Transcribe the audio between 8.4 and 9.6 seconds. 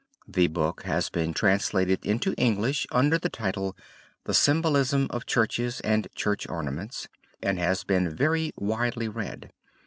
widely read.